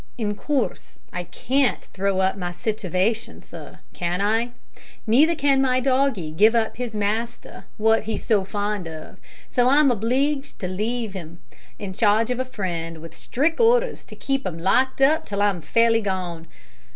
[0.17, 4.49] In coorse, I can't throw up my sitivation, sir, can I?
[5.05, 9.91] Neither can my doggie give up his master wot he's so fond of, so I'm
[9.91, 11.39] obleeged to leave 'im
[11.77, 15.61] in charge of a friend, with stric' orders to keep 'im locked up till I'm
[15.61, 16.47] fairly gone.